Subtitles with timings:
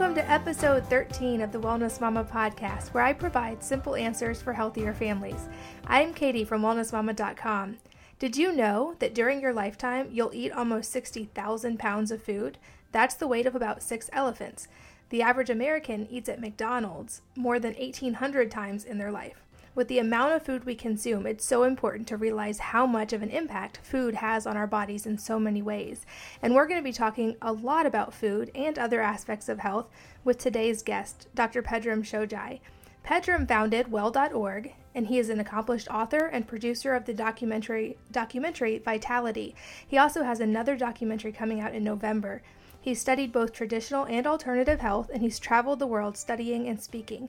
[0.00, 4.54] Welcome to episode 13 of the Wellness Mama podcast, where I provide simple answers for
[4.54, 5.46] healthier families.
[5.86, 7.76] I'm Katie from wellnessmama.com.
[8.18, 12.56] Did you know that during your lifetime you'll eat almost 60,000 pounds of food?
[12.92, 14.68] That's the weight of about six elephants.
[15.10, 19.44] The average American eats at McDonald's more than 1,800 times in their life.
[19.72, 23.22] With the amount of food we consume, it's so important to realize how much of
[23.22, 26.04] an impact food has on our bodies in so many ways.
[26.42, 29.88] And we're going to be talking a lot about food and other aspects of health
[30.24, 31.62] with today's guest, Dr.
[31.62, 32.58] Pedram Shojai.
[33.06, 38.78] Pedram founded well.org and he is an accomplished author and producer of the documentary documentary
[38.78, 39.54] Vitality.
[39.86, 42.42] He also has another documentary coming out in November.
[42.80, 47.28] He's studied both traditional and alternative health and he's traveled the world studying and speaking.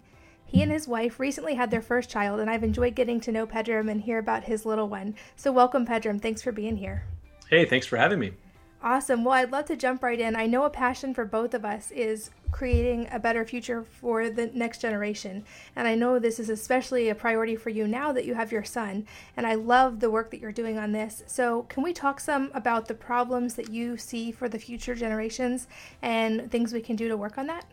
[0.51, 3.47] He and his wife recently had their first child, and I've enjoyed getting to know
[3.47, 5.15] Pedram and hear about his little one.
[5.37, 6.21] So, welcome, Pedram.
[6.21, 7.05] Thanks for being here.
[7.49, 8.33] Hey, thanks for having me.
[8.83, 9.23] Awesome.
[9.23, 10.35] Well, I'd love to jump right in.
[10.35, 14.47] I know a passion for both of us is creating a better future for the
[14.47, 15.45] next generation.
[15.77, 18.65] And I know this is especially a priority for you now that you have your
[18.65, 19.07] son.
[19.37, 21.23] And I love the work that you're doing on this.
[21.27, 25.69] So, can we talk some about the problems that you see for the future generations
[26.01, 27.63] and things we can do to work on that?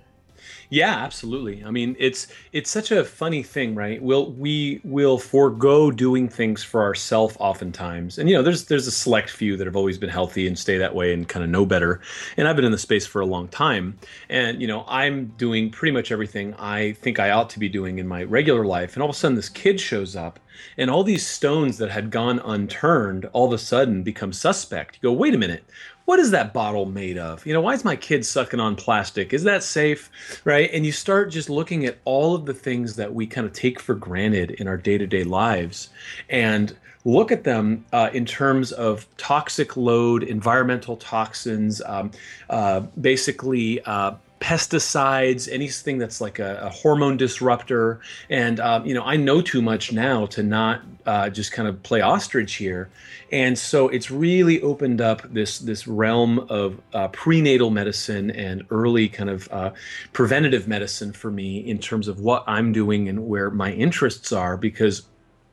[0.70, 1.64] Yeah, absolutely.
[1.64, 4.00] I mean, it's it's such a funny thing, right?
[4.03, 8.92] We'll we will forego doing things for ourselves oftentimes, and you know, there's there's a
[8.92, 11.64] select few that have always been healthy and stay that way and kind of know
[11.67, 12.00] better.
[12.36, 15.70] And I've been in the space for a long time, and you know, I'm doing
[15.70, 19.02] pretty much everything I think I ought to be doing in my regular life, and
[19.02, 20.39] all of a sudden, this kid shows up,
[20.77, 24.97] and all these stones that had gone unturned all of a sudden become suspect.
[24.97, 25.64] You go, wait a minute,
[26.09, 27.45] what is that bottle made of?
[27.45, 29.34] You know, why is my kid sucking on plastic?
[29.34, 30.11] Is that safe?
[30.42, 30.70] Right?
[30.73, 33.78] And you start just looking at all of the things that we kind of take
[33.78, 35.91] for granted in our day to day lives
[36.31, 42.11] and look at them uh, in terms of toxic load, environmental toxins, um,
[42.48, 43.83] uh, basically.
[43.83, 48.01] Uh, pesticides, anything that's like a, a hormone disruptor.
[48.31, 51.83] And, um, you know, I know too much now to not uh, just kind of
[51.83, 52.89] play ostrich here.
[53.33, 59.09] And so it's really opened up this, this realm of uh, prenatal medicine and early
[59.09, 59.71] kind of uh,
[60.13, 64.57] preventative medicine for me in terms of what I'm doing and where my interests are
[64.57, 65.03] because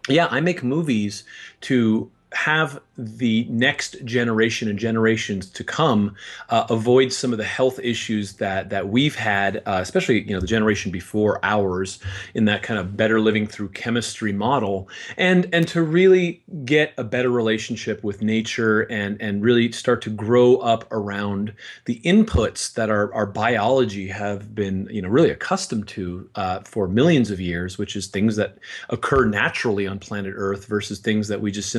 [0.07, 1.23] yeah, I make movies
[1.61, 6.15] to have the next generation and generations to come
[6.49, 10.39] uh, avoid some of the health issues that that we've had, uh, especially you know
[10.39, 11.99] the generation before ours,
[12.33, 17.03] in that kind of better living through chemistry model, and and to really get a
[17.03, 21.53] better relationship with nature and and really start to grow up around
[21.85, 26.87] the inputs that our our biology have been you know really accustomed to uh, for
[26.87, 28.57] millions of years, which is things that
[28.89, 31.69] occur naturally on planet Earth versus things that we just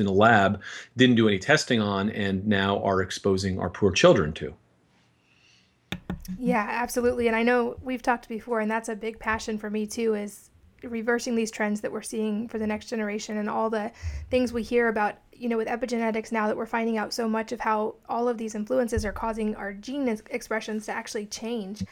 [0.00, 0.60] in a lab,
[0.96, 4.54] didn't do any testing on, and now are exposing our poor children to.
[6.38, 7.26] Yeah, absolutely.
[7.26, 10.50] And I know we've talked before, and that's a big passion for me too, is
[10.82, 13.92] reversing these trends that we're seeing for the next generation and all the
[14.30, 17.52] things we hear about, you know, with epigenetics now that we're finding out so much
[17.52, 21.84] of how all of these influences are causing our gene expressions to actually change.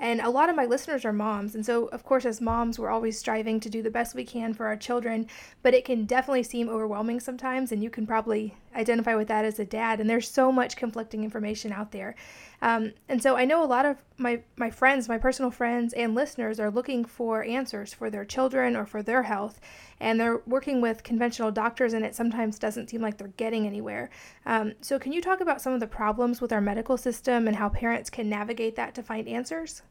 [0.00, 1.54] And a lot of my listeners are moms.
[1.54, 4.54] And so, of course, as moms, we're always striving to do the best we can
[4.54, 5.26] for our children,
[5.62, 7.70] but it can definitely seem overwhelming sometimes.
[7.70, 10.00] And you can probably identify with that as a dad.
[10.00, 12.14] And there's so much conflicting information out there.
[12.62, 16.14] Um, and so I know a lot of my, my friends, my personal friends, and
[16.14, 19.60] listeners are looking for answers for their children or for their health.
[19.98, 24.10] And they're working with conventional doctors, and it sometimes doesn't seem like they're getting anywhere.
[24.46, 27.56] Um, so, can you talk about some of the problems with our medical system and
[27.56, 29.82] how parents can navigate that to find answers?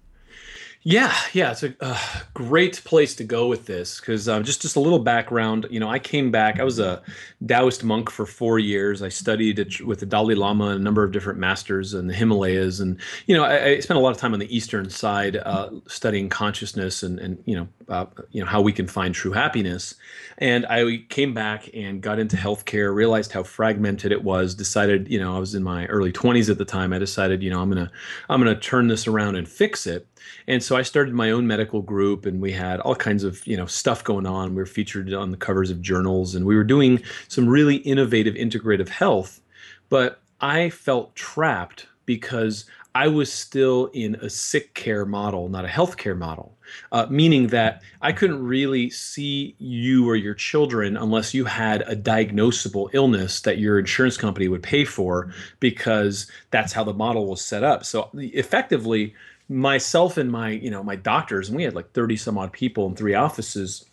[0.83, 1.99] Yeah, yeah, it's a uh,
[2.33, 5.67] great place to go with this because uh, just just a little background.
[5.69, 6.57] You know, I came back.
[6.57, 7.01] I was a
[7.45, 9.01] Taoist monk for four years.
[9.01, 12.79] I studied with the Dalai Lama and a number of different masters in the Himalayas,
[12.79, 12.97] and
[13.27, 16.29] you know, I, I spent a lot of time on the eastern side uh, studying
[16.29, 19.95] consciousness and and you know, uh, you know how we can find true happiness.
[20.37, 22.93] And I came back and got into healthcare.
[22.93, 24.55] Realized how fragmented it was.
[24.55, 26.93] Decided, you know, I was in my early twenties at the time.
[26.93, 27.91] I decided, you know, I'm gonna
[28.29, 30.07] I'm gonna turn this around and fix it.
[30.47, 33.57] And so I started my own medical group, and we had all kinds of you
[33.57, 34.51] know stuff going on.
[34.51, 38.35] We were featured on the covers of journals, and we were doing some really innovative
[38.35, 39.41] integrative health.
[39.89, 42.65] But I felt trapped because
[42.95, 46.57] I was still in a sick care model, not a healthcare model,
[46.91, 51.95] uh, meaning that I couldn't really see you or your children unless you had a
[51.95, 57.41] diagnosable illness that your insurance company would pay for because that's how the model was
[57.41, 57.85] set up.
[57.85, 59.13] So effectively,
[59.49, 62.87] myself and my you know my doctors and we had like 30 some odd people
[62.87, 63.83] in three offices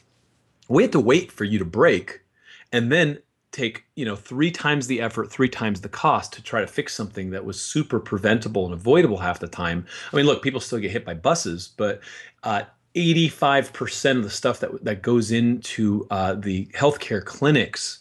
[0.69, 2.21] we had to wait for you to break
[2.73, 3.19] and then
[3.53, 6.95] take you know three times the effort three times the cost to try to fix
[6.95, 9.87] something that was super preventable and avoidable half the time.
[10.13, 12.01] I mean look people still get hit by buses but
[12.43, 12.63] uh,
[12.95, 18.01] 85% of the stuff that that goes into uh, the healthcare clinics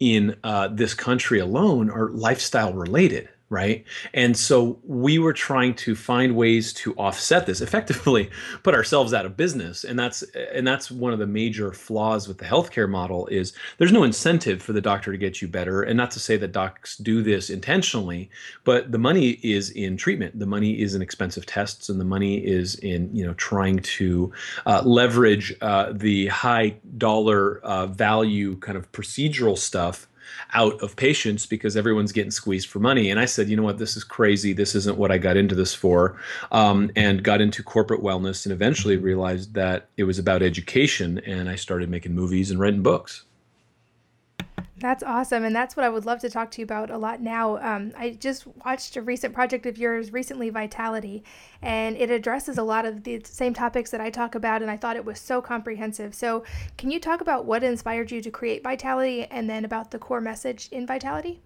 [0.00, 3.84] in uh, this country alone are lifestyle related right?
[4.14, 8.30] And so we were trying to find ways to offset this, effectively
[8.62, 9.84] put ourselves out of business.
[9.84, 13.92] And that's and that's one of the major flaws with the healthcare model is there's
[13.92, 15.82] no incentive for the doctor to get you better.
[15.82, 18.30] And not to say that docs do this intentionally,
[18.64, 20.38] but the money is in treatment.
[20.38, 24.32] The money is in expensive tests, and the money is in you know trying to
[24.66, 30.08] uh, leverage uh, the high dollar uh, value kind of procedural stuff
[30.52, 33.10] out of patients because everyone's getting squeezed for money.
[33.10, 34.52] And I said, you know what, this is crazy.
[34.52, 36.16] This isn't what I got into this for.
[36.52, 41.18] Um, and got into corporate wellness and eventually realized that it was about education.
[41.20, 43.24] And I started making movies and writing books.
[44.76, 45.44] That's awesome.
[45.44, 47.56] And that's what I would love to talk to you about a lot now.
[47.56, 51.24] Um, I just watched a recent project of yours recently, Vitality,
[51.62, 54.60] and it addresses a lot of the same topics that I talk about.
[54.60, 56.14] And I thought it was so comprehensive.
[56.14, 56.44] So,
[56.76, 60.20] can you talk about what inspired you to create Vitality and then about the core
[60.20, 61.40] message in Vitality?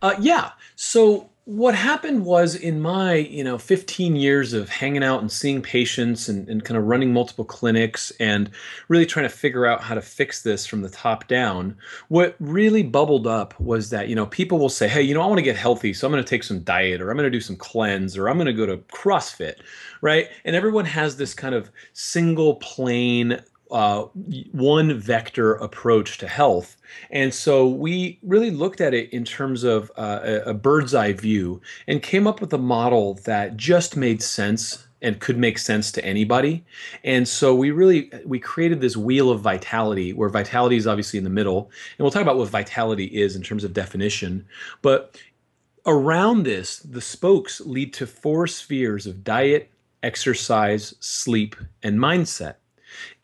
[0.00, 0.52] Uh, yeah.
[0.76, 5.60] So what happened was in my you know 15 years of hanging out and seeing
[5.60, 8.48] patients and, and kind of running multiple clinics and
[8.86, 11.76] really trying to figure out how to fix this from the top down
[12.08, 15.26] what really bubbled up was that you know people will say hey you know i
[15.26, 17.30] want to get healthy so i'm going to take some diet or i'm going to
[17.30, 19.56] do some cleanse or i'm going to go to crossfit
[20.02, 20.28] right?
[20.44, 23.40] And everyone has this kind of single plane
[23.72, 24.04] uh,
[24.52, 26.76] one vector approach to health.
[27.10, 31.12] And so we really looked at it in terms of uh, a, a bird's eye
[31.12, 35.90] view and came up with a model that just made sense and could make sense
[35.92, 36.64] to anybody.
[37.02, 41.24] And so we really we created this wheel of vitality where vitality is obviously in
[41.24, 41.70] the middle.
[41.98, 44.46] And we'll talk about what vitality is in terms of definition,
[44.80, 45.20] but
[45.84, 49.70] around this the spokes lead to four spheres of diet,
[50.02, 52.54] exercise, sleep, and mindset.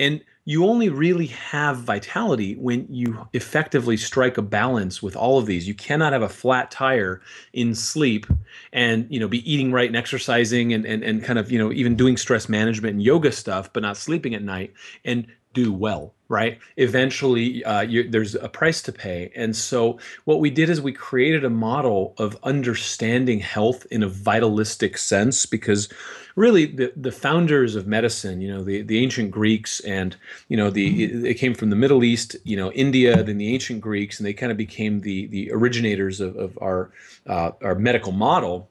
[0.00, 5.44] And you only really have vitality when you effectively strike a balance with all of
[5.44, 5.68] these.
[5.68, 7.20] You cannot have a flat tire
[7.52, 8.26] in sleep
[8.72, 11.70] and you know be eating right and exercising and, and, and kind of you know
[11.70, 14.72] even doing stress management and yoga stuff, but not sleeping at night
[15.04, 20.50] and do well right eventually uh, there's a price to pay and so what we
[20.50, 25.88] did is we created a model of understanding health in a vitalistic sense because
[26.38, 30.16] really the, the founders of medicine you know the, the ancient greeks and
[30.48, 33.52] you know the it, it came from the middle east you know india then the
[33.52, 36.90] ancient greeks and they kind of became the the originators of, of our
[37.26, 38.70] uh, our medical model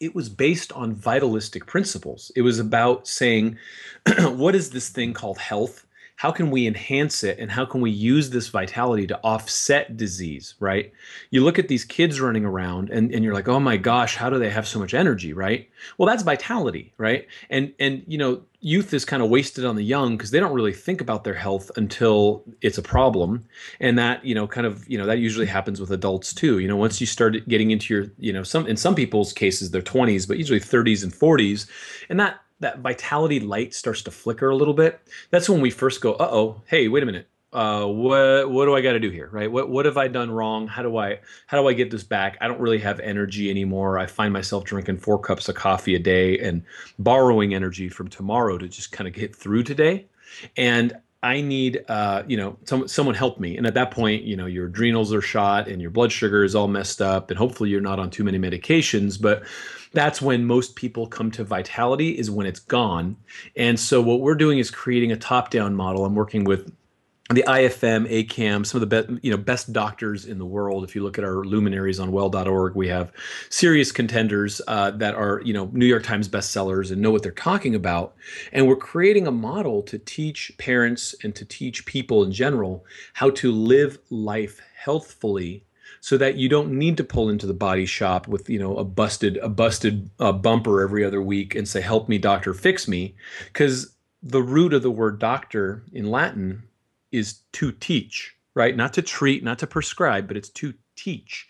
[0.00, 2.30] it was based on vitalistic principles.
[2.36, 3.58] It was about saying,
[4.18, 5.86] what is this thing called health?
[6.18, 10.56] How can we enhance it and how can we use this vitality to offset disease
[10.58, 10.92] right?
[11.30, 14.28] You look at these kids running around and, and you're like oh my gosh how
[14.28, 15.32] do they have so much energy?
[15.32, 15.70] Right?
[15.96, 17.26] Well that's vitality right?
[17.50, 20.52] And and you know youth is kind of wasted on the young because they don't
[20.52, 23.46] really think about their health until it's a problem.
[23.78, 26.58] And that you know kind of you know that usually happens with adults too.
[26.58, 29.70] You know once you start getting into your you know some in some people's cases
[29.70, 31.68] their 20s but usually 30s and 40s
[32.08, 35.00] and that that vitality light starts to flicker a little bit,
[35.30, 37.28] that's when we first go, uh oh, hey, wait a minute.
[37.50, 39.50] Uh, what what do I got to do here, right?
[39.50, 40.66] What what have I done wrong?
[40.66, 42.36] How do I how do I get this back?
[42.42, 43.98] I don't really have energy anymore.
[43.98, 46.62] I find myself drinking four cups of coffee a day and
[46.98, 50.08] borrowing energy from tomorrow to just kind of get through today.
[50.58, 53.56] And I need, uh, you know, some, someone help me.
[53.56, 56.54] And at that point, you know, your adrenals are shot and your blood sugar is
[56.54, 59.20] all messed up, and hopefully you're not on too many medications.
[59.20, 59.42] But
[59.92, 63.16] that's when most people come to vitality is when it's gone.
[63.56, 66.04] And so what we're doing is creating a top-down model.
[66.04, 66.72] I'm working with
[67.30, 70.82] the IFM, ACAM, some of the best, you know, best doctors in the world.
[70.82, 73.12] If you look at our luminaries on well.org, we have
[73.50, 77.32] serious contenders uh, that are, you know, New York Times bestsellers and know what they're
[77.32, 78.14] talking about.
[78.50, 83.28] And we're creating a model to teach parents and to teach people in general how
[83.30, 85.64] to live life healthfully
[86.08, 88.84] so that you don't need to pull into the body shop with you know a
[88.84, 93.14] busted a busted uh, bumper every other week and say help me doctor fix me.
[93.44, 96.62] Because the root of the word doctor in latin
[97.12, 98.74] is to teach right?
[98.74, 101.46] Not to treat not to prescribe but it's to teach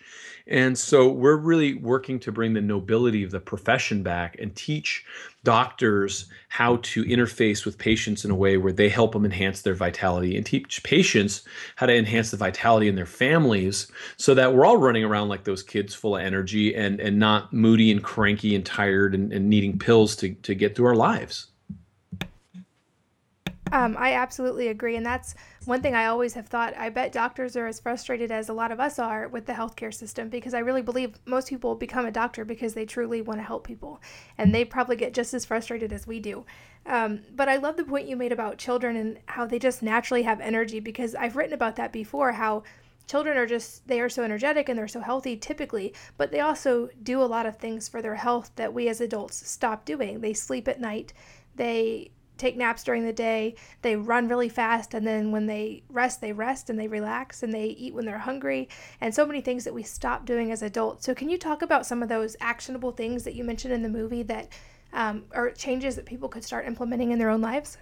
[0.49, 5.05] and so we're really working to bring the nobility of the profession back and teach
[5.45, 9.75] doctors how to interface with patients in a way where they help them enhance their
[9.75, 11.43] vitality and teach patients
[11.77, 15.45] how to enhance the vitality in their families so that we're all running around like
[15.45, 19.49] those kids full of energy and, and not moody and cranky and tired and, and
[19.49, 21.49] needing pills to, to get through our lives.
[23.73, 24.97] Um, I absolutely agree.
[24.97, 25.35] And that's
[25.65, 26.77] one thing I always have thought.
[26.77, 29.93] I bet doctors are as frustrated as a lot of us are with the healthcare
[29.93, 33.45] system because I really believe most people become a doctor because they truly want to
[33.45, 34.01] help people.
[34.37, 36.45] And they probably get just as frustrated as we do.
[36.87, 40.23] Um, but I love the point you made about children and how they just naturally
[40.23, 42.63] have energy because I've written about that before how
[43.07, 46.91] children are just they are so energetic and they're so healthy typically but they also
[47.03, 50.35] do a lot of things for their health that we as adults stop doing they
[50.35, 51.15] sleep at night
[51.57, 56.21] they take naps during the day, they run really fast, and then when they rest,
[56.21, 58.69] they rest and they relax and they eat when they're hungry,
[59.01, 61.05] and so many things that we stop doing as adults.
[61.05, 63.89] So, can you talk about some of those actionable things that you mentioned in the
[63.89, 64.49] movie that
[64.93, 67.77] um, are changes that people could start implementing in their own lives?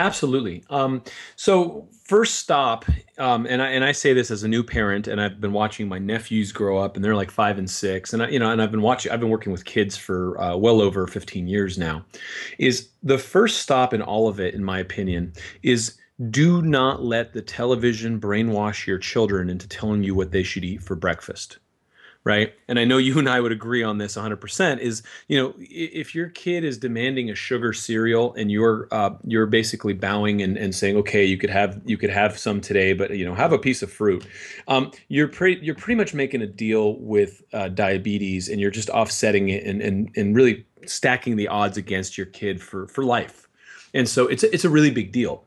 [0.00, 0.64] Absolutely.
[0.70, 1.02] Um,
[1.36, 2.86] so first stop,
[3.18, 5.88] um, and I and I say this as a new parent, and I've been watching
[5.88, 8.62] my nephews grow up, and they're like five and six, and I, you know, and
[8.62, 12.02] I've been watching, I've been working with kids for uh, well over fifteen years now.
[12.58, 15.98] Is the first stop in all of it, in my opinion, is
[16.30, 20.82] do not let the television brainwash your children into telling you what they should eat
[20.82, 21.58] for breakfast
[22.24, 22.54] right?
[22.68, 26.14] And i know you and i would agree on this 100% is you know if
[26.14, 30.74] your kid is demanding a sugar cereal and you're uh, you're basically bowing and, and
[30.74, 33.58] saying okay you could have you could have some today but you know have a
[33.58, 34.26] piece of fruit
[34.68, 38.90] um, you're pretty you're pretty much making a deal with uh, diabetes and you're just
[38.90, 43.48] offsetting it and, and and really stacking the odds against your kid for for life.
[43.92, 45.44] And so it's a, it's a really big deal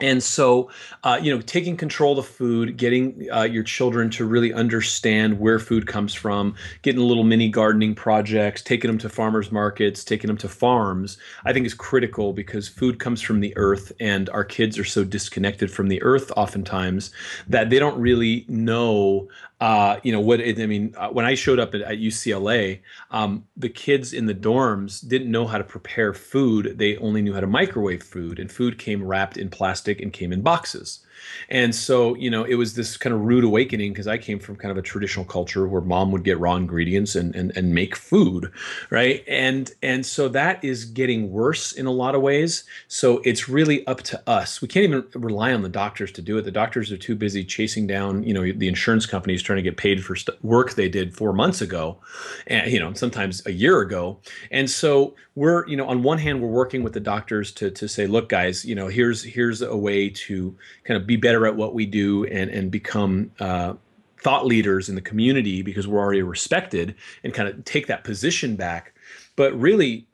[0.00, 0.70] and so,
[1.04, 5.60] uh, you know, taking control of food, getting uh, your children to really understand where
[5.60, 10.36] food comes from, getting little mini gardening projects, taking them to farmers markets, taking them
[10.38, 14.80] to farms, I think is critical because food comes from the earth, and our kids
[14.80, 17.12] are so disconnected from the earth oftentimes
[17.46, 19.28] that they don't really know
[19.64, 20.94] uh, you know what it, I mean.
[20.94, 22.80] Uh, when I showed up at, at UCLA,
[23.10, 26.76] um, the kids in the dorms didn't know how to prepare food.
[26.76, 30.34] They only knew how to microwave food, and food came wrapped in plastic and came
[30.34, 31.00] in boxes.
[31.48, 34.56] And so, you know, it was this kind of rude awakening because I came from
[34.56, 37.96] kind of a traditional culture where mom would get raw ingredients and, and, and make
[37.96, 38.50] food,
[38.90, 39.24] right?
[39.28, 42.64] And and so that is getting worse in a lot of ways.
[42.88, 44.60] So it's really up to us.
[44.60, 46.42] We can't even rely on the doctors to do it.
[46.42, 49.76] The doctors are too busy chasing down, you know, the insurance companies trying to get
[49.76, 51.98] paid for st- work they did four months ago,
[52.46, 54.18] and you know, sometimes a year ago.
[54.50, 57.88] And so we're, you know, on one hand, we're working with the doctors to to
[57.88, 61.56] say, look, guys, you know, here's here's a way to kind of be better at
[61.56, 63.74] what we do and and become uh,
[64.18, 68.56] thought leaders in the community because we're already respected and kind of take that position
[68.56, 68.92] back.
[69.36, 70.06] But really,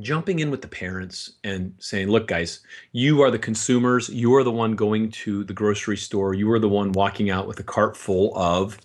[0.00, 2.60] jumping in with the parents and saying, look, guys,
[2.92, 4.08] you are the consumers.
[4.08, 6.34] You are the one going to the grocery store.
[6.34, 8.78] You are the one walking out with a cart full of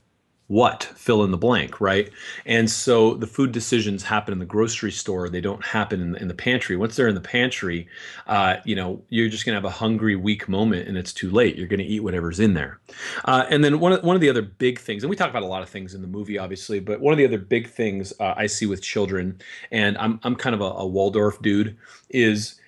[0.51, 0.83] what?
[0.95, 2.09] Fill in the blank right?
[2.45, 5.29] And so the food decisions happen in the grocery store.
[5.29, 6.75] They don't happen in the, in the pantry.
[6.75, 7.87] Once they're in the pantry
[8.27, 11.31] uh, you know you're just going to have a hungry weak moment and it's too
[11.31, 11.55] late.
[11.55, 12.79] You're going to eat whatever's in there.
[13.25, 15.43] Uh, and then one of, one of the other big things and we talk about
[15.43, 18.13] a lot of things in the movie obviously but one of the other big things
[18.19, 19.39] uh, i see with children
[19.71, 21.77] and i'm, I'm kind of a, a waldorf dude
[22.09, 22.59] is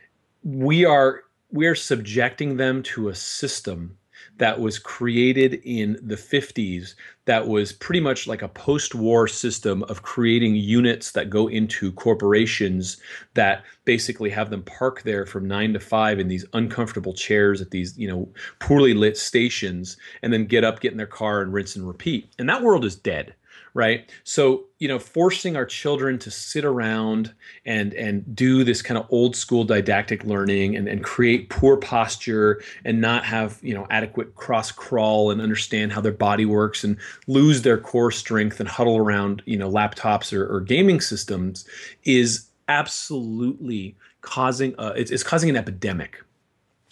[0.44, 3.98] we are we are subjecting them to a system
[4.38, 9.84] that was created in the 50s that was pretty much like a post war system
[9.84, 12.98] of creating units that go into corporations
[13.34, 17.72] that basically have them park there from nine to five in these uncomfortable chairs at
[17.72, 18.28] these, you know,
[18.60, 22.34] poorly lit stations and then get up, get in their car and rinse and repeat.
[22.38, 23.36] And that world is dead
[23.74, 24.12] right?
[24.24, 27.34] So you know forcing our children to sit around
[27.66, 32.62] and and do this kind of old school didactic learning and, and create poor posture
[32.84, 36.98] and not have you know adequate cross crawl and understand how their body works and
[37.28, 41.66] lose their core strength and huddle around you know laptops or, or gaming systems
[42.04, 46.22] is absolutely causing uh, it's, it's causing an epidemic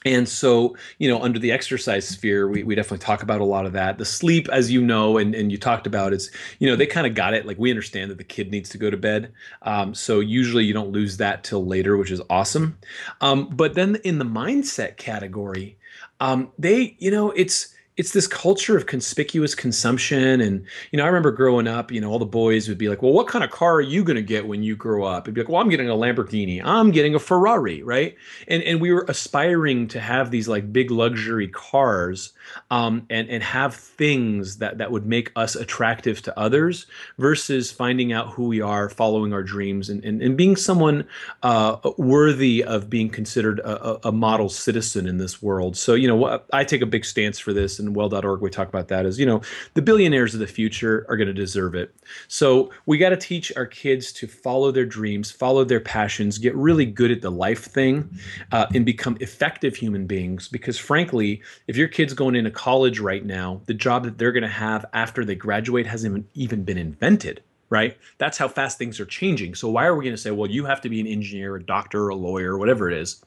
[0.04, 3.68] and so, you know, under the exercise sphere, we, we definitely talk about a lot
[3.68, 4.00] of that.
[4.00, 7.06] The sleep, as you know, and, and you talked about, is, you know, they kind
[7.06, 7.46] of got it.
[7.46, 9.32] Like we understand that the kid needs to go to bed.
[9.62, 12.80] Um, so usually you don't lose that till later, which is awesome.
[13.22, 15.78] Um, but then in the mindset category,
[16.20, 20.42] um, they, you know, it's, it's this culture of conspicuous consumption.
[20.42, 23.02] And you know i remember growing up you know all the boys would be like
[23.02, 25.26] well what kind of car are you going to get when you grow up?
[25.26, 26.62] It'd be like well i'm getting a lamborghini.
[26.64, 28.16] I'm getting a ferrari right?
[28.48, 32.34] And and we were aspiring to have these like big luxury cars
[32.70, 38.14] um, and and have things that that would make us attractive to others versus finding
[38.14, 41.08] out who we are following our dreams and and, and being someone
[41.44, 45.78] uh, worthy of being considered a, a model citizen in this world.
[45.78, 48.88] So you know i take a big stance for this and well.org we talk about
[48.88, 49.42] that is you know
[49.74, 51.94] the billionaires of the future are going to deserve it
[52.28, 56.56] so we got to teach our kids to follow their dreams follow their passions get
[56.56, 58.10] really good at the life thing
[58.52, 63.26] uh, and become effective human beings because frankly if your kid's going into college right
[63.26, 67.44] now the job that they're going to have after they graduate hasn't even been invented
[67.72, 67.98] right?
[68.18, 69.56] That's how fast things are changing.
[69.56, 71.64] So why are we going to say, well, you have to be an engineer, a
[71.64, 73.24] doctor, a lawyer, whatever it is?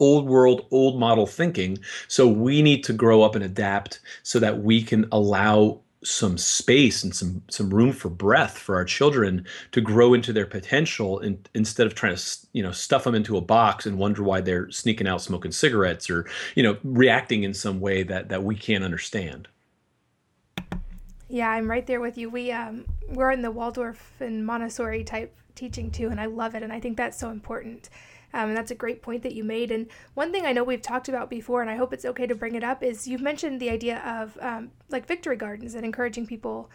[0.00, 1.78] Old world, old model thinking.
[2.06, 7.02] So we need to grow up and adapt so that we can allow some space
[7.02, 11.44] and some some room for breath for our children to grow into their potential in,
[11.54, 14.70] instead of trying to you know stuff them into a box and wonder why they're
[14.70, 16.24] sneaking out smoking cigarettes or
[16.54, 19.48] you know reacting in some way that that we can't understand
[21.28, 22.30] yeah, I'm right there with you.
[22.30, 26.62] We um we're in the Waldorf and Montessori type teaching too, and I love it,
[26.62, 27.90] and I think that's so important.
[28.34, 29.70] Um, and that's a great point that you made.
[29.70, 32.34] And one thing I know we've talked about before, and I hope it's okay to
[32.34, 36.26] bring it up, is you've mentioned the idea of um, like victory gardens and encouraging
[36.26, 36.70] people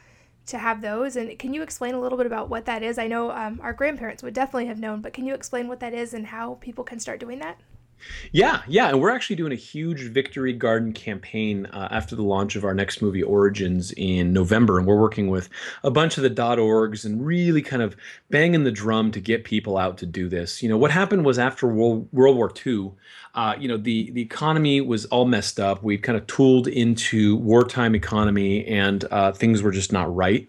[0.48, 1.16] to have those.
[1.16, 2.98] And can you explain a little bit about what that is?
[2.98, 5.94] I know um, our grandparents would definitely have known, but can you explain what that
[5.94, 7.60] is and how people can start doing that?
[8.32, 12.56] Yeah, yeah, and we're actually doing a huge Victory Garden campaign uh, after the launch
[12.56, 15.50] of our next movie, Origins, in November, and we're working with
[15.84, 17.96] a bunch of the .orgs and really kind of
[18.30, 20.64] banging the drum to get people out to do this.
[20.64, 22.92] You know, what happened was after World, World War II,
[23.36, 25.82] uh, you know, the the economy was all messed up.
[25.82, 30.48] We kind of tooled into wartime economy, and uh, things were just not right.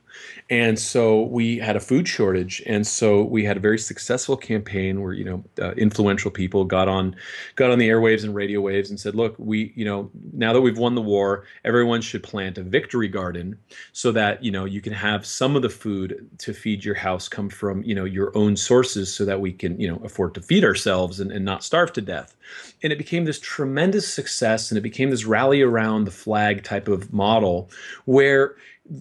[0.51, 5.01] And so we had a food shortage, and so we had a very successful campaign
[5.01, 7.17] where you know uh, influential people got on
[7.57, 10.61] got on the airwaves and radio waves and said, "Look, we you know now that
[10.61, 13.57] we've won the war, everyone should plant a victory garden
[13.93, 17.27] so that you know you can have some of the food to feed your house
[17.27, 20.43] come from you know your own sources, so that we can you know afford to
[20.43, 22.37] feed ourselves and, and not starve to death."
[22.83, 26.87] And it became this tremendous success, and it became this rally around the flag type
[26.87, 27.71] of model
[28.05, 28.57] where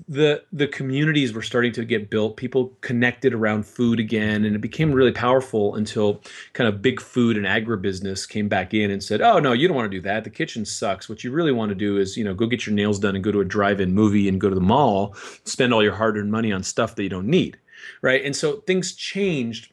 [0.07, 2.37] the the communities were starting to get built.
[2.37, 6.21] People connected around food again and it became really powerful until
[6.53, 9.75] kind of big food and agribusiness came back in and said oh no you don't
[9.75, 10.23] want to do that.
[10.23, 11.09] The kitchen sucks.
[11.09, 13.23] What you really want to do is you know go get your nails done and
[13.23, 16.53] go to a drive-in movie and go to the mall spend all your hard-earned money
[16.53, 17.57] on stuff that you don't need
[18.01, 18.23] right?
[18.23, 19.71] And so things changed.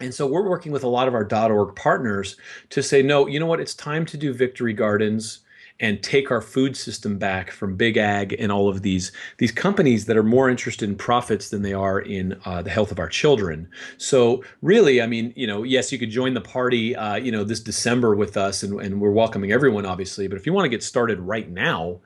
[0.00, 2.36] And so we're working with a lot of our .org partners
[2.70, 3.60] to say no you know what?
[3.60, 5.40] It's time to do victory gardens
[5.82, 10.06] and take our food system back from big ag and all of these these companies
[10.06, 13.08] that are more interested in profits than they are in uh, the health of our
[13.08, 13.68] children.
[13.98, 17.44] So really, I mean, you know, yes, you could join the party, uh, you know,
[17.44, 20.28] this December with us, and, and we're welcoming everyone, obviously.
[20.28, 22.00] But if you want to get started right now,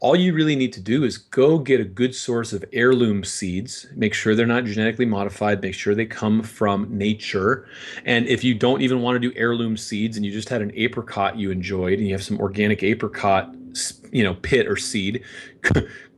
[0.00, 3.86] all you really need to do is go get a good source of heirloom seeds.
[3.94, 5.62] Make sure they're not genetically modified.
[5.62, 7.66] Make sure they come from nature.
[8.04, 10.72] And if you don't even want to do heirloom seeds and you just had an
[10.74, 13.54] apricot you enjoyed and you have some organic apricot,
[14.12, 15.24] you know, pit or seed,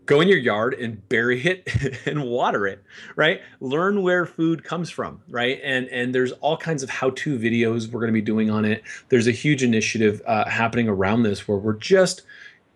[0.06, 1.68] go in your yard and bury it
[2.06, 2.82] and water it
[3.16, 7.88] right learn where food comes from right and and there's all kinds of how-to videos
[7.88, 11.48] we're going to be doing on it there's a huge initiative uh, happening around this
[11.48, 12.22] where we're just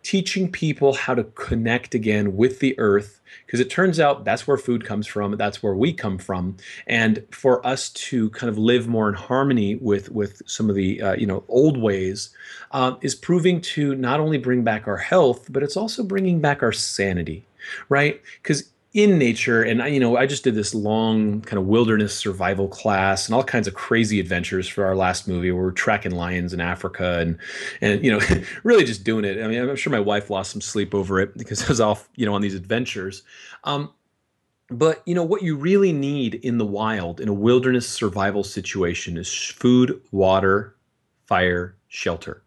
[0.03, 4.57] teaching people how to connect again with the earth because it turns out that's where
[4.57, 6.57] food comes from that's where we come from.
[6.87, 11.01] And for us to kind of live more in harmony with with some of the
[11.03, 12.31] uh, you know old ways
[12.73, 16.63] uh, is proving to not only bring back our health but it's also bringing back
[16.63, 17.47] our sanity
[17.89, 18.21] right?
[18.43, 22.12] Because in nature and I, you know i just did this long kind of wilderness
[22.16, 25.53] survival class and all kinds of crazy adventures for our last movie.
[25.53, 27.38] Where we're tracking lions in africa and
[27.81, 28.20] and you know
[28.64, 29.42] really just doing it.
[29.42, 32.09] I mean i'm sure my wife lost some sleep over it because i was off
[32.16, 33.22] you know on these adventures.
[33.62, 33.92] Um,
[34.70, 39.16] but you know what you really need in the wild in a wilderness survival situation
[39.16, 40.76] is food water
[41.26, 42.42] fire shelter.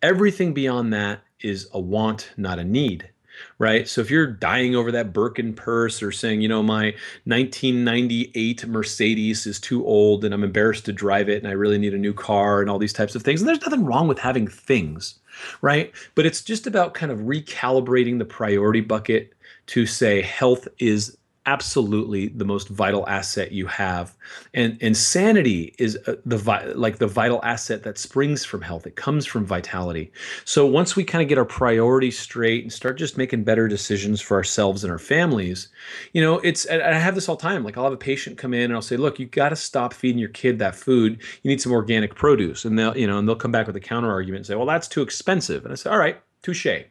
[0.00, 3.09] Everything beyond that is a want not a need
[3.58, 3.88] right?
[3.88, 9.46] So if you're dying over that Birkin purse or saying, you know, my 1998 Mercedes
[9.46, 12.14] is too old and I'm embarrassed to drive it and I really need a new
[12.14, 15.18] car and all these types of things, and there's nothing wrong with having things,
[15.62, 15.92] right?
[16.14, 19.32] But it's just about kind of recalibrating the priority bucket
[19.66, 21.16] to say health is
[21.50, 24.16] absolutely the most vital asset you have.
[24.54, 26.38] And and sanity is uh, the
[26.76, 28.86] like the vital asset that springs from health.
[28.86, 30.12] It comes from vitality.
[30.44, 34.20] So once we kind of get our priorities straight and start just making better decisions
[34.20, 35.68] for ourselves and our families
[36.12, 37.64] you know it's i have this all the time.
[37.64, 39.92] Like i'll have a patient come in and i'll say look you got to stop
[39.92, 41.20] feeding your kid that food.
[41.42, 42.64] You need some organic produce.
[42.64, 44.66] And they'll you know and they'll come back with a counter argument and say well
[44.66, 45.64] that's too expensive.
[45.64, 46.84] And i say all right touche.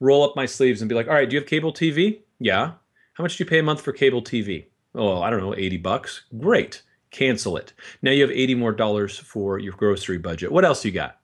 [0.00, 2.72] Roll up my sleeves and be like all right do you have cable tv yeah
[3.14, 4.66] how much do you pay a month for cable TV?
[4.94, 6.22] Oh, I don't know, 80 bucks.
[6.38, 6.82] Great.
[7.10, 7.72] Cancel it.
[8.02, 10.52] Now you have 80 more dollars for your grocery budget.
[10.52, 11.18] What else you got?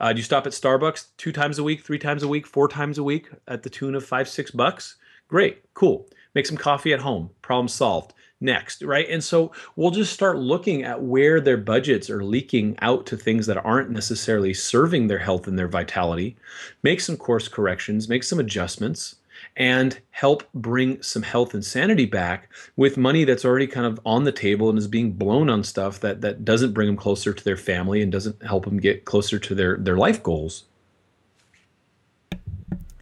[0.00, 2.68] Uh, do you stop at Starbucks two times a week, three times a week, four
[2.68, 4.96] times a week at the tune of five, six bucks?
[5.28, 6.08] Great, cool.
[6.34, 7.30] Make some coffee at home.
[7.42, 8.12] Problem solved.
[8.38, 9.08] Next, right?
[9.08, 13.46] And so we'll just start looking at where their budgets are leaking out to things
[13.46, 16.36] that aren't necessarily serving their health and their vitality.
[16.82, 19.16] Make some course corrections, make some adjustments
[19.56, 24.24] and help bring some health and sanity back with money that's already kind of on
[24.24, 27.44] the table and is being blown on stuff that that doesn't bring them closer to
[27.44, 30.64] their family and doesn't help them get closer to their their life goals.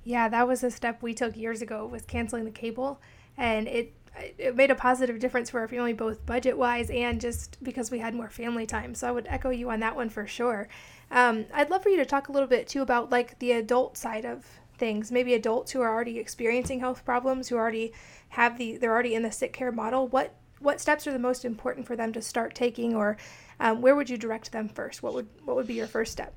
[0.05, 3.01] Yeah, that was a step we took years ago was canceling the cable
[3.37, 3.93] and it
[4.39, 7.99] it made a positive difference for our family both budget wise and just because we
[7.99, 8.95] had more family time.
[8.95, 10.69] So I would echo you on that one for sure.
[11.11, 13.97] Um, I'd love for you to talk a little bit too about like the adult
[13.97, 15.11] side of things.
[15.13, 17.93] Maybe adults who are already experiencing health problems who already
[18.31, 21.45] have the they're already in the sick care model what what steps are the most
[21.45, 23.17] important for them to start taking or
[23.61, 25.03] um, where would you direct them first?
[25.03, 26.35] What would what would be your first step?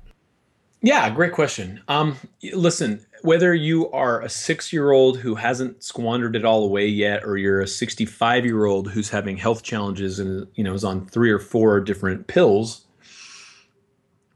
[0.80, 1.82] Yeah great question.
[1.88, 2.16] Um,
[2.52, 7.24] listen whether you are a six year old who hasn't squandered it all away yet
[7.24, 11.06] or you're a 65 year old who's having health challenges and you know is on
[11.06, 12.86] three or four different pills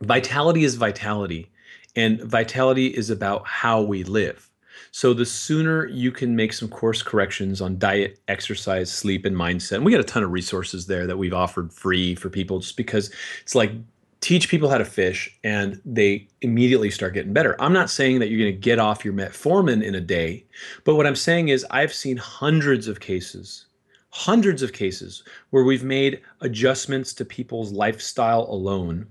[0.00, 1.51] vitality is vitality
[1.96, 4.48] and vitality is about how we live.
[4.90, 9.76] So the sooner you can make some course corrections on diet, exercise, sleep, and mindset,
[9.76, 12.76] and we got a ton of resources there that we've offered free for people just
[12.76, 13.10] because
[13.42, 13.72] it's like
[14.20, 17.56] teach people how to fish and they immediately start getting better.
[17.60, 20.44] I'm not saying that you're going to get off your metformin in a day,
[20.84, 23.66] but what I'm saying is I've seen hundreds of cases,
[24.10, 29.06] hundreds of cases where we've made adjustments to people's lifestyle alone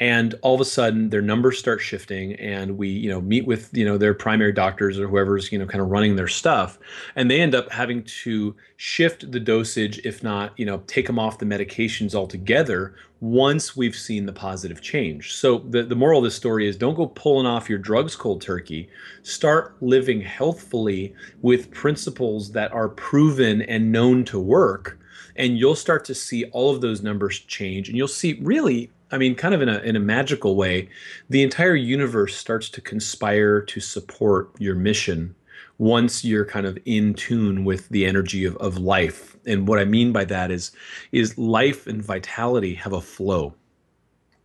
[0.00, 3.70] and all of a sudden their numbers start shifting and we you know meet with
[3.72, 6.78] you know their primary doctors or whoever's you know kind of running their stuff
[7.16, 11.18] and they end up having to shift the dosage if not you know take them
[11.18, 15.34] off the medications altogether once we've seen the positive change.
[15.34, 18.40] So the, the moral of this story is don't go pulling off your drugs cold
[18.40, 18.88] turkey.
[19.22, 24.98] Start living healthfully with principles that are proven and known to work
[25.36, 29.18] and you'll start to see all of those numbers change and you'll see really I
[29.18, 30.88] mean, kind of in a in a magical way,
[31.28, 35.34] the entire universe starts to conspire to support your mission
[35.78, 39.36] once you're kind of in tune with the energy of, of life.
[39.46, 40.72] And what I mean by that is
[41.10, 43.54] is life and vitality have a flow.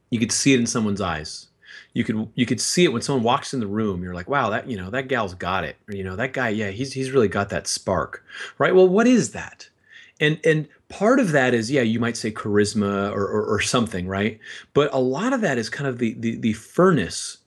[0.10, 1.48] You could see it in someone's eyes.
[1.94, 4.02] You could you could see it when someone walks in the room.
[4.02, 5.76] You're like, wow, that you know that gal's got it.
[5.88, 8.24] Or, you know that guy, yeah, he's he's really got that spark,
[8.58, 8.74] right?
[8.74, 9.70] Well, what is that?
[10.20, 14.08] And and part of that is yeah you might say charisma or, or, or something
[14.08, 14.40] right?
[14.74, 17.38] But a lot of that is kind of the the, the furnace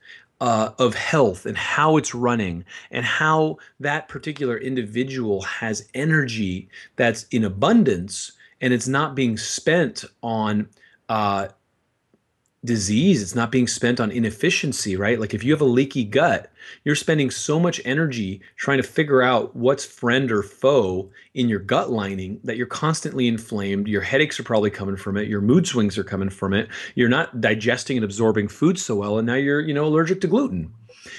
[0.41, 7.25] uh, of health and how it's running and how that particular individual has energy that's
[7.25, 10.69] in abundance and it's not being spent on
[11.09, 11.49] uh,
[12.65, 15.21] disease it's not being spent on inefficiency right?
[15.21, 16.51] Like if you have a leaky gut
[16.85, 21.61] you're spending so much energy trying to figure out what's friend or foe in your
[21.61, 25.67] gut lining that you're constantly inflamed your headaches are probably coming from it your mood
[25.67, 29.35] swings are coming from it you're not digesting and absorbing food so well and now
[29.35, 30.73] you're you know allergic to gluten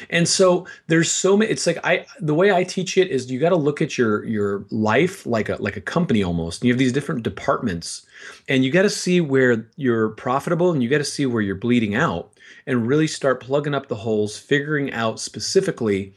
[0.10, 3.40] and so there's so many it's like i the way i teach it is you
[3.40, 6.62] got to look at your your life like a like a company almost.
[6.62, 8.06] And you have these different departments
[8.48, 11.56] and you got to see where you're profitable and you got to see where you're
[11.56, 12.32] bleeding out
[12.66, 16.14] and really start plugging up the holes figuring out specifically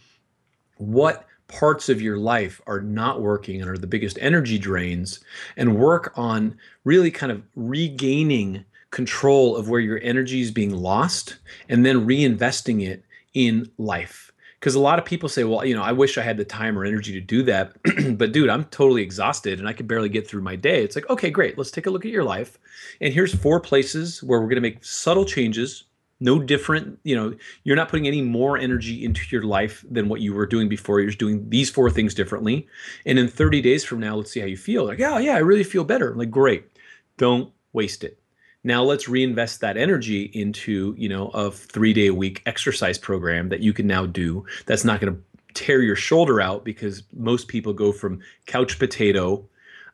[0.77, 5.21] what parts of your life are not working and are the biggest energy drains
[5.57, 11.39] and work on really kind of regaining control of where your energy is being lost
[11.69, 14.33] and then reinvesting it in life.
[14.59, 16.79] Because a lot of people say well you know i wish i had the time
[16.79, 17.77] or energy to do that.
[18.17, 20.83] But dude i'm totally exhausted and i can barely get through my day.
[20.83, 21.59] It's like okay great.
[21.59, 22.59] Let's take a look at your life.
[23.01, 25.85] And here's four places where we're going to make subtle changes
[26.21, 30.21] no different you know you're not putting any more energy into your life than what
[30.21, 31.01] you were doing before.
[31.01, 32.69] You're just doing these four things differently.
[33.05, 34.87] And in 30 days from now let's see how you feel.
[34.87, 36.13] Like yeah yeah i really feel better.
[36.13, 36.69] I'm like great.
[37.17, 38.22] Don't waste it
[38.65, 43.49] now let's reinvest that energy into you know a three day a week exercise program
[43.49, 45.21] that you can now do that's not going to
[45.55, 49.47] tear your shoulder out because most people go from couch potato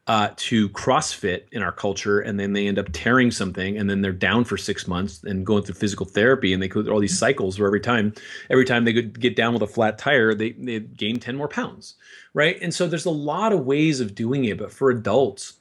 [0.09, 4.01] uh, to CrossFit in our culture, and then they end up tearing something, and then
[4.01, 6.99] they're down for six months and going through physical therapy, and they go through all
[6.99, 8.15] these cycles where every time,
[8.49, 11.47] every time they could get down with a flat tire, they they gain ten more
[11.47, 11.95] pounds,
[12.33, 12.59] right?
[12.63, 15.58] And so there's a lot of ways of doing it, but for adults,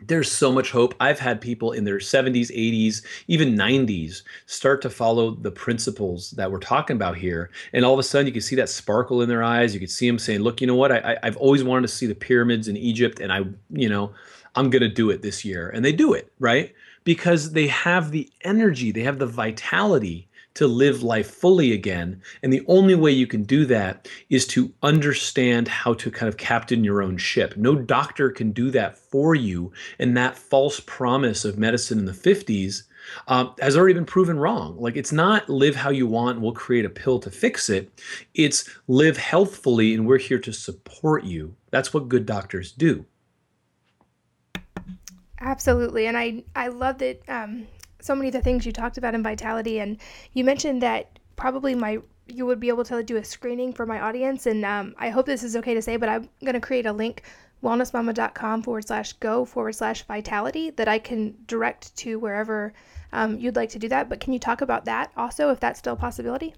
[0.00, 0.94] there's so much hope.
[1.00, 6.50] I've had people in their 70s, 80s, even 90s start to follow the principles that
[6.50, 7.50] we're talking about here.
[7.72, 9.74] And all of a sudden, you can see that sparkle in their eyes.
[9.74, 10.92] You can see them saying, Look, you know what?
[10.92, 14.12] I, have always wanted to see the pyramids in Egypt, and I, you know,
[14.54, 15.68] I'm going to do it this year.
[15.70, 16.74] And they do it, right?
[17.02, 20.27] Because they have the energy, they have the vitality
[20.58, 22.20] to live life fully again.
[22.42, 26.36] And the only way you can do that is to understand how to kind of
[26.36, 27.56] captain your own ship.
[27.56, 29.70] No doctor can do that for you.
[30.00, 32.82] And that false promise of medicine in the 50s
[33.28, 34.76] um, has already been proven wrong.
[34.80, 37.92] Like it's not live how you want and we'll create a pill to fix it.
[38.34, 41.54] It's live healthfully and we're here to support you.
[41.70, 43.06] That's what good doctors do.
[45.40, 47.68] Absolutely, and I I love that um,
[48.00, 49.98] so many of the things you talked about in vitality, and
[50.32, 54.00] you mentioned that probably my you would be able to do a screening for my
[54.00, 56.86] audience, and um, I hope this is okay to say, but I'm going to create
[56.86, 57.22] a link
[57.62, 62.72] wellnessmama.com forward slash go forward slash vitality that I can direct to wherever
[63.12, 64.08] um, you'd like to do that.
[64.08, 66.54] But can you talk about that also, if that's still a possibility?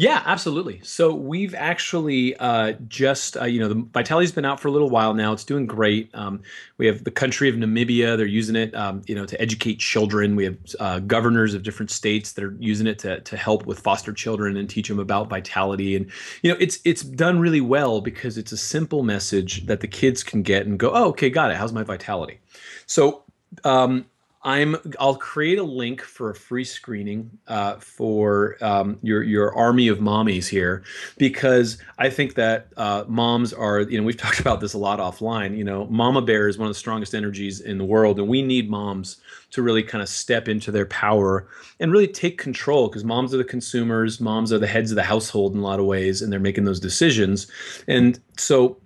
[0.00, 0.80] Yeah, absolutely.
[0.84, 4.90] So we've actually uh, just, uh, you know, the Vitality's been out for a little
[4.90, 5.32] while now.
[5.32, 6.08] It's doing great.
[6.14, 6.40] Um,
[6.76, 10.36] we have the country of Namibia; they're using it, um, you know, to educate children.
[10.36, 13.80] We have uh, governors of different states that are using it to to help with
[13.80, 15.96] foster children and teach them about vitality.
[15.96, 16.08] And
[16.42, 20.22] you know, it's it's done really well because it's a simple message that the kids
[20.22, 21.56] can get and go, oh, okay, got it.
[21.56, 22.38] How's my vitality?
[22.86, 23.24] So
[23.64, 24.06] um,
[24.48, 29.88] I'm I'll create a link for a free screening uh, for um, your your army
[29.88, 30.84] of mommies here
[31.18, 35.00] because I think that uh, moms are you know we've talked about this a lot
[35.00, 38.26] offline you know mama bear is one of the strongest energies in the world and
[38.26, 39.18] we need moms
[39.50, 41.46] to really kind of step into their power
[41.78, 45.02] and really take control because moms are the consumers moms are the heads of the
[45.02, 47.46] household in a lot of ways and they're making those decisions.
[47.86, 48.78] And so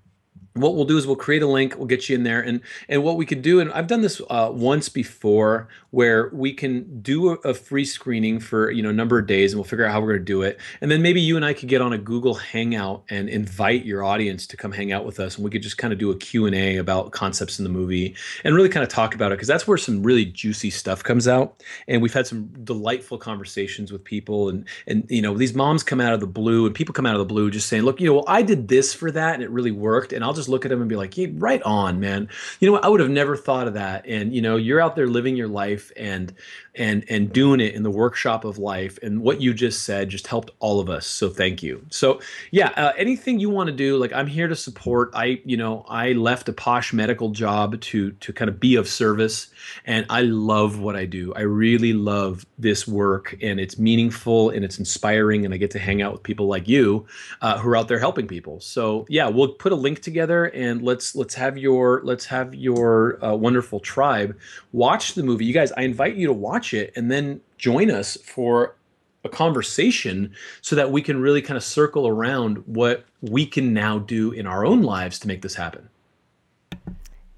[0.55, 3.03] what we'll do is we'll create a link we'll get you in there and and
[3.03, 7.31] what we could do and i've done this uh, once before where we can do
[7.31, 9.93] a, a, free screening for you know a number of days and we'll figure out
[9.93, 10.59] how we're going to do it.
[10.81, 14.03] And then maybe you and i could get on a google hangout and invite your
[14.03, 16.17] audience to come hang out with us and we could just kind of do a
[16.17, 19.69] q&a about concepts in the movie and really kind of talk about it because that's
[19.69, 21.63] where some really juicy stuff comes out.
[21.87, 26.01] And we've had some delightful conversations with people and and you know these moms come
[26.01, 28.07] out of the blue and people come out of the blue just saying look you
[28.07, 30.51] know well i did this for that and it really worked and i'll just just
[30.51, 32.29] look at them and be like, yeah, right on, man.
[32.61, 32.79] You know?
[32.79, 34.05] I would have never thought of that.
[34.07, 36.35] And you know, you're out there living your life and
[36.75, 38.99] and and doing it in the workshop of life.
[39.03, 41.07] And what you just said just helped all of us.
[41.07, 41.85] So thank you.
[41.91, 45.11] So yeah, uh, anything you want to do, like I'm here to support.
[45.15, 48.89] I you know I left a posh medical job to to kind of be of
[48.89, 49.49] service,
[49.85, 51.33] and I love what I do.
[51.35, 55.79] I really love this work, and it's meaningful and it's inspiring, and I get to
[55.79, 57.07] hang out with people like you
[57.43, 58.61] uh, who are out there helping people.
[58.61, 63.23] So yeah, we'll put a link together and let's let's have your let's have your
[63.25, 64.39] uh, wonderful tribe
[64.73, 65.45] watch the movie.
[65.45, 68.77] You guys, I invite you to watch it and then join us for
[69.25, 73.99] a conversation so that we can really kind of circle around what we can now
[73.99, 75.89] do in our own lives to make this happen.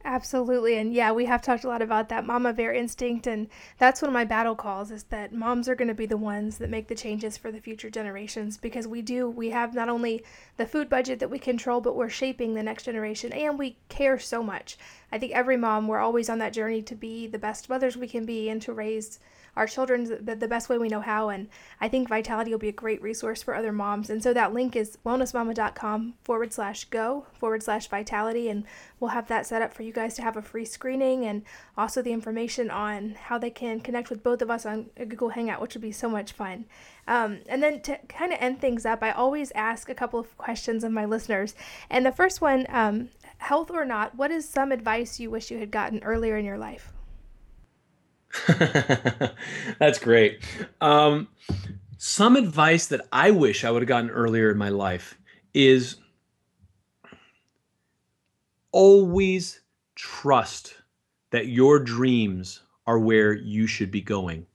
[0.07, 0.77] Absolutely.
[0.77, 3.27] And yeah, we have talked a lot about that mama bear instinct.
[3.27, 6.19] And that's one of my battle calls is that moms are going to be the
[6.19, 9.88] ones that make the changes for the future generations because we do, we have not
[9.88, 10.23] only
[10.59, 14.19] the food budget that we control, but we're shaping the next generation and we care
[14.19, 14.77] so much.
[15.11, 18.07] I think every mom, we're always on that journey to be the best mothers we
[18.09, 19.19] can be and to raise
[19.57, 21.29] our children the, the best way we know how.
[21.29, 21.49] And
[21.81, 24.11] I think Vitality will be a great resource for other moms.
[24.11, 28.49] And so that link is wellnessmama.com forward slash go forward slash vitality.
[28.49, 28.64] And
[28.99, 31.43] we'll have that set up for you guys to have a free screening and
[31.77, 35.31] also the information on how they can connect with both of us on a Google
[35.31, 36.64] Hangout, which would be so much fun.
[37.07, 40.37] Um, and then to kind of end things up, I always ask a couple of
[40.38, 41.55] questions of my listeners.
[41.90, 45.59] And the first one, um, health or not, what is some advice you wish you
[45.59, 46.93] had gotten earlier in your life?
[49.79, 50.42] That's great.
[50.81, 51.29] Um,
[51.99, 55.18] some advice that I wish I would have gotten earlier in my life
[55.53, 55.97] is
[58.73, 59.61] always
[59.94, 60.75] trust
[61.31, 64.47] that your dreams are where you should be going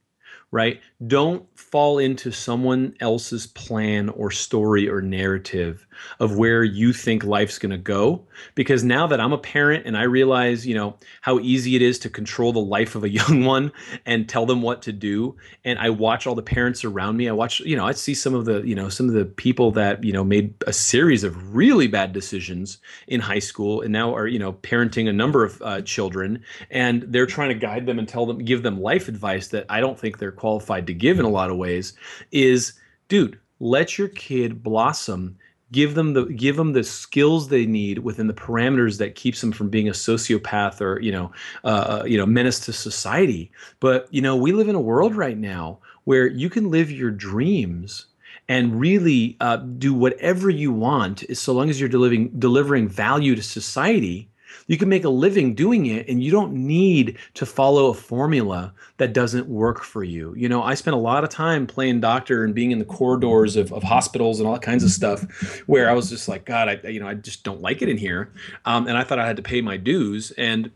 [0.51, 0.81] right?
[1.05, 5.85] Don't fall into someone else's plan or story or narrative
[6.19, 9.97] of where you think life's going to go because now that I'm a parent and
[9.97, 13.43] I realize, you know, how easy it is to control the life of a young
[13.43, 13.71] one
[14.05, 15.35] and tell them what to do
[15.65, 18.33] and I watch all the parents around me, I watch, you know, I see some
[18.33, 21.55] of the, you know, some of the people that, you know, made a series of
[21.55, 25.61] really bad decisions in high school and now are, you know, parenting a number of
[25.61, 29.49] uh, children and they're trying to guide them and tell them give them life advice
[29.49, 31.93] that I don't think they're qualified to give in a lot of ways
[32.31, 32.73] is
[33.09, 35.37] dude let your kid blossom.
[35.71, 39.51] Give them the give them the skills they need within the parameters that keeps them
[39.51, 41.31] from being a sociopath or you know
[41.63, 43.51] uh, uh, you know menace to society.
[43.79, 47.11] But you know we live in a world right now where you can live your
[47.11, 48.07] dreams
[48.47, 53.43] and really uh, do whatever you want so long as you're delivering delivering value to
[53.43, 54.27] society
[54.69, 58.71] You can make a living doing it, and you don't need to follow a formula
[58.97, 60.31] that doesn't work for you.
[60.37, 63.55] You know, I spent a lot of time playing doctor and being in the corridors
[63.55, 65.23] of, of hospitals and all kinds of stuff
[65.65, 67.97] where I was just like, God, I, you know, I just don't like it in
[67.97, 68.31] here.
[68.63, 70.29] Um, and I thought I had to pay my dues.
[70.37, 70.69] And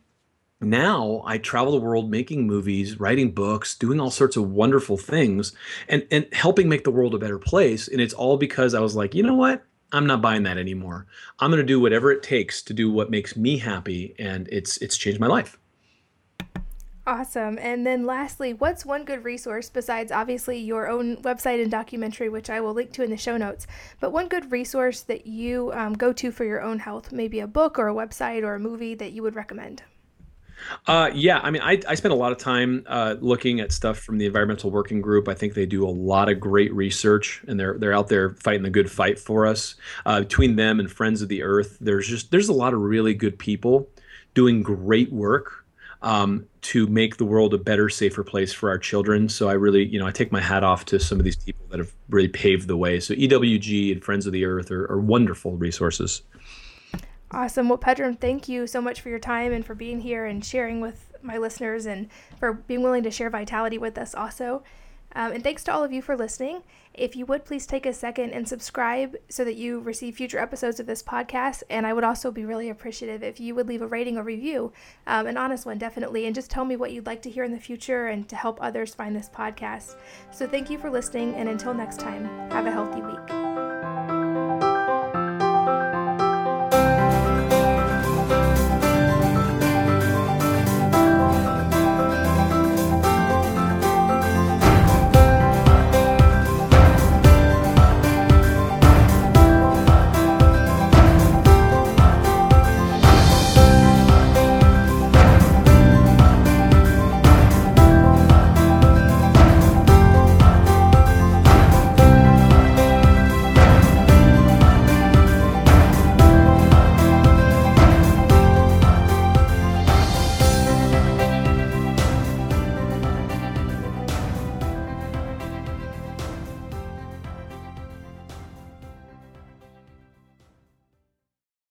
[0.60, 5.54] now I travel the world making movies, writing books, doing all sorts of wonderful things
[5.88, 8.96] and and helping make the world a better place and it's all because I was
[8.96, 9.64] like, "You know what?
[9.94, 11.06] I'm not buying that anymore.
[11.40, 14.78] I'm going to do whatever it takes to do what makes me happy and it's
[14.78, 15.58] it's changed my life."
[17.06, 17.58] Awesome.
[17.60, 22.50] And then lastly, what's one good resource besides obviously your own website and documentary, which
[22.50, 23.68] I will link to in the show notes,
[24.00, 27.48] but one good resource that you um, go to for your own health, maybe a
[27.48, 29.84] book or a website or a movie that you would recommend?
[30.88, 34.00] Uh, yeah, I mean, I, I spend a lot of time uh, looking at stuff
[34.00, 35.28] from the Environmental Working Group.
[35.28, 38.64] I think they do a lot of great research, and they're they're out there fighting
[38.64, 39.76] the good fight for us.
[40.06, 43.14] Uh, between them and Friends of the Earth, there's just there's a lot of really
[43.14, 43.90] good people
[44.34, 45.64] doing great work
[46.04, 49.30] um, to make the world a better, safer place for our children.
[49.30, 51.66] So I really, you know, I take my hat off to some of these people
[51.70, 53.00] that have really paved the way.
[53.00, 56.22] So EWG and Friends of the Earth are, are wonderful resources.
[57.34, 57.68] Awesome.
[57.68, 60.82] Well, Pedram, thank you so much for your time and for being here and sharing
[60.82, 64.64] with my listeners and for being willing to share vitality with us also.
[65.16, 66.64] Um, and thanks to all of you for listening.
[66.94, 70.80] If you would please take a second and subscribe so that you receive future episodes
[70.80, 71.64] of this podcast.
[71.70, 74.72] And I would also be really appreciative if you would leave a rating or review,
[75.08, 77.52] um, an honest one, definitely, and just tell me what you'd like to hear in
[77.52, 79.96] the future and to help others find this podcast.
[80.32, 81.34] So thank you for listening.
[81.36, 83.43] And until next time, have a healthy week.